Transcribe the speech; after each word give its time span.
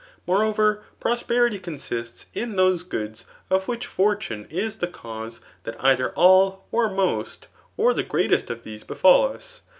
Moreover, 0.25 0.83
prosperity 0.99 1.59
consists 1.59 2.25
in 2.33 2.55
those 2.55 2.81
goods 2.81 3.25
of 3.51 3.67
whicli 3.67 3.83
fortune 3.83 4.47
is 4.49 4.77
the 4.77 4.87
cause 4.87 5.41
that 5.63 5.75
either 5.79 6.09
all, 6.13 6.65
or 6.71 6.89
most, 6.89 7.49
or 7.77 7.93
the 7.93 8.01
great* 8.01 8.33
est 8.33 8.47
o^ 8.47 8.59
difse 8.59 8.83
b^alt 8.83 9.33
tis. 9.37 9.61